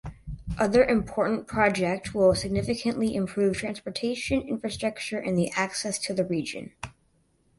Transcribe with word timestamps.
Other 0.57 0.83
important 0.83 1.45
project 1.45 2.15
will 2.15 2.33
significantly 2.33 3.13
improve 3.13 3.57
transportation 3.57 4.41
infrastructure 4.41 5.19
and 5.19 5.37
the 5.37 5.51
access 5.51 5.99
to 5.99 6.13
the 6.15 6.25
region. 6.25 6.73